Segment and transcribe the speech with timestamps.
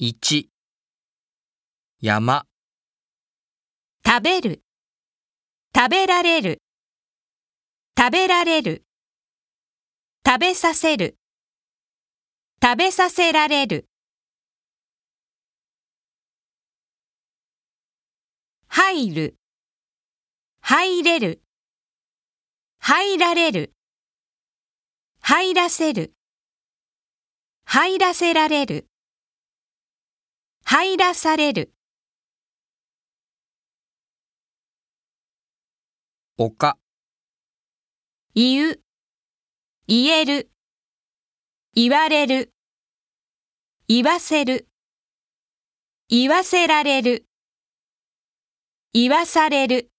[0.00, 0.48] 1
[2.00, 2.46] 山。
[4.04, 4.64] 食べる、
[5.72, 6.60] 食べられる、
[7.96, 8.84] 食べられる、
[10.26, 11.16] 食べさせる、
[12.60, 13.88] 食べさせられる。
[18.66, 19.36] 入る、
[20.60, 21.40] 入れる、
[22.80, 23.72] 入られる、
[25.20, 26.16] 入らせる、
[27.64, 28.88] 入らせられる、
[30.76, 31.72] 入らされる。
[36.36, 36.76] 丘
[38.34, 38.80] 言う、
[39.86, 40.50] 言える、
[41.74, 42.52] 言われる、
[43.86, 44.66] 言わせる、
[46.08, 47.24] 言わせられる、
[48.92, 49.93] 言わされる。